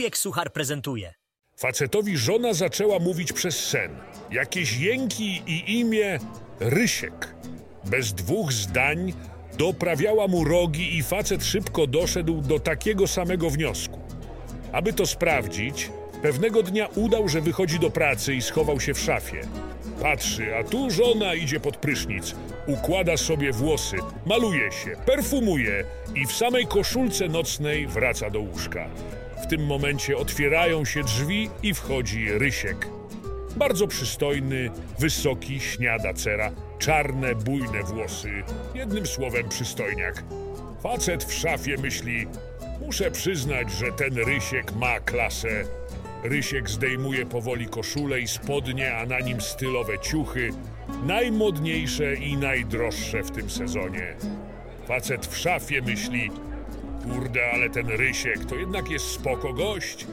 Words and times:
wujek 0.00 0.16
Suchar 0.18 0.52
prezentuje. 0.52 1.14
Facetowi 1.56 2.16
żona 2.16 2.52
zaczęła 2.52 2.98
mówić 2.98 3.32
przez 3.32 3.66
sen. 3.66 3.90
Jakieś 4.30 4.76
jęki 4.76 5.42
i 5.46 5.78
imię 5.80 6.18
Rysiek. 6.60 7.34
Bez 7.84 8.12
dwóch 8.12 8.52
zdań 8.52 9.12
doprawiała 9.58 10.28
mu 10.28 10.44
rogi 10.44 10.98
i 10.98 11.02
facet 11.02 11.44
szybko 11.44 11.86
doszedł 11.86 12.40
do 12.40 12.60
takiego 12.60 13.06
samego 13.06 13.50
wniosku. 13.50 13.98
Aby 14.72 14.92
to 14.92 15.06
sprawdzić, 15.06 15.90
pewnego 16.22 16.62
dnia 16.62 16.86
udał, 16.86 17.28
że 17.28 17.40
wychodzi 17.40 17.78
do 17.78 17.90
pracy 17.90 18.34
i 18.34 18.42
schował 18.42 18.80
się 18.80 18.94
w 18.94 19.00
szafie. 19.00 19.40
Patrzy, 20.02 20.56
a 20.56 20.64
tu 20.64 20.90
żona 20.90 21.34
idzie 21.34 21.60
pod 21.60 21.76
prysznic, 21.76 22.34
układa 22.66 23.16
sobie 23.16 23.52
włosy, 23.52 23.96
maluje 24.26 24.72
się, 24.72 24.96
perfumuje 25.06 25.84
i 26.14 26.26
w 26.26 26.32
samej 26.32 26.66
koszulce 26.66 27.28
nocnej 27.28 27.86
wraca 27.86 28.30
do 28.30 28.40
łóżka. 28.40 28.88
W 29.42 29.46
tym 29.46 29.66
momencie 29.66 30.16
otwierają 30.16 30.84
się 30.84 31.02
drzwi 31.02 31.50
i 31.62 31.74
wchodzi 31.74 32.28
Rysiek. 32.38 32.88
Bardzo 33.56 33.86
przystojny, 33.86 34.70
wysoki, 34.98 35.60
śniada 35.60 36.14
cera, 36.14 36.50
czarne, 36.78 37.34
bujne 37.34 37.82
włosy. 37.82 38.30
Jednym 38.74 39.06
słowem 39.06 39.48
przystojniak. 39.48 40.24
Facet 40.82 41.24
w 41.24 41.32
szafie 41.32 41.76
myśli, 41.76 42.26
muszę 42.80 43.10
przyznać, 43.10 43.72
że 43.72 43.92
ten 43.92 44.16
Rysiek 44.16 44.72
ma 44.76 45.00
klasę. 45.00 45.64
Rysiek 46.24 46.70
zdejmuje 46.70 47.26
powoli 47.26 47.66
koszulę 47.66 48.20
i 48.20 48.28
spodnie, 48.28 48.96
a 48.96 49.06
na 49.06 49.20
nim 49.20 49.40
stylowe 49.40 49.98
ciuchy, 49.98 50.50
najmodniejsze 51.06 52.14
i 52.14 52.36
najdroższe 52.36 53.22
w 53.22 53.30
tym 53.30 53.50
sezonie. 53.50 54.16
Facet 54.86 55.26
w 55.26 55.36
szafie 55.36 55.82
myśli, 55.82 56.30
kurde, 57.04 57.50
ale 57.52 57.70
ten 57.70 57.88
Rysiek 57.88 58.44
to 58.44 58.54
jednak 58.54 58.90
jest 58.90 59.06
spoko 59.06 59.52
gość. 59.52 60.06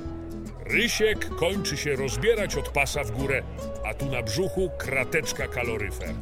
Rysiek 0.65 1.29
kończy 1.35 1.77
się 1.77 1.95
rozbierać 1.95 2.55
od 2.55 2.69
pasa 2.69 3.03
w 3.03 3.11
górę, 3.11 3.43
a 3.85 3.93
tu 3.93 4.05
na 4.05 4.23
brzuchu 4.23 4.69
krateczka 4.77 5.47
kaloryfer. 5.47 6.13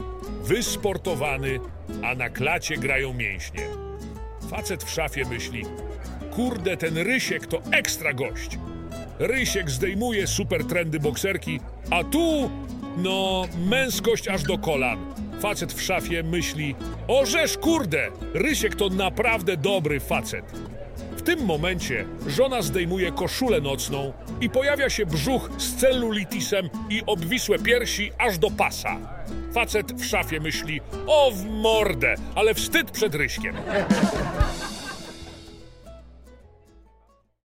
Wysportowany, 0.44 1.60
a 2.04 2.16
na 2.16 2.30
klacie 2.30 2.78
grają 2.78 3.14
mięśnie. 3.14 3.68
Facet 4.50 4.84
w 4.84 4.90
szafie 4.90 5.26
myśli, 5.26 5.66
kurde, 6.32 6.78
ten 6.78 6.98
Rysiek 6.98 7.48
to 7.48 7.62
ekstra 7.72 8.14
gość. 8.14 8.60
Rysiek 9.20 9.70
zdejmuje 9.70 10.28
super 10.28 10.66
trendy 10.66 11.00
bokserki, 11.00 11.60
a 11.90 12.04
tu, 12.04 12.52
no, 12.98 13.48
męskość 13.70 14.28
aż 14.28 14.44
do 14.44 14.58
kolan. 14.58 15.25
Facet 15.40 15.74
w 15.74 15.82
szafie 15.82 16.24
myśli, 16.24 16.76
orzesz 17.08 17.58
kurde, 17.58 18.08
Rysiek 18.34 18.76
to 18.76 18.90
naprawdę 18.90 19.58
dobry 19.58 20.00
facet. 20.00 20.46
W 21.18 21.22
tym 21.22 21.46
momencie 21.46 22.06
żona 22.28 22.62
zdejmuje 22.62 23.12
koszulę 23.12 23.62
nocną 23.62 24.14
i 24.42 24.50
pojawia 24.50 24.90
się 24.90 25.06
brzuch 25.06 25.50
z 25.58 25.76
cellulitisem 25.76 26.70
i 26.90 27.04
obwisłe 27.06 27.60
piersi 27.60 28.12
aż 28.18 28.38
do 28.38 28.52
pasa. 28.52 28.98
Facet 29.54 30.02
w 30.02 30.06
szafie 30.06 30.40
myśli, 30.40 30.82
o 31.08 31.32
w 31.32 31.46
mordę, 31.46 32.16
ale 32.36 32.54
wstyd 32.54 32.92
przed 32.92 33.16
Ryśkiem. 33.16 33.56